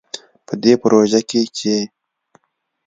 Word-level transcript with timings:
په 0.45 0.53
دې 0.63 0.73
پروژه 0.81 1.21
کې 1.29 1.41
چې 1.57 1.75